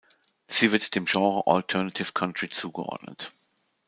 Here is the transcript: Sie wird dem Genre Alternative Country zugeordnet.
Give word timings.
Sie 0.47 0.71
wird 0.71 0.95
dem 0.95 1.05
Genre 1.05 1.45
Alternative 1.45 2.11
Country 2.13 2.49
zugeordnet. 2.49 3.31